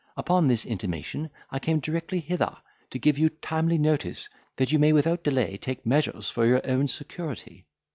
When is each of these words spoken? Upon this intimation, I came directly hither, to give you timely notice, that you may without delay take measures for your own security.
Upon 0.17 0.47
this 0.47 0.65
intimation, 0.65 1.29
I 1.51 1.59
came 1.59 1.79
directly 1.79 2.21
hither, 2.21 2.57
to 2.89 2.97
give 2.97 3.19
you 3.19 3.29
timely 3.29 3.77
notice, 3.77 4.29
that 4.55 4.71
you 4.71 4.79
may 4.79 4.93
without 4.93 5.23
delay 5.23 5.57
take 5.57 5.85
measures 5.85 6.27
for 6.27 6.43
your 6.43 6.61
own 6.67 6.87
security. 6.87 7.67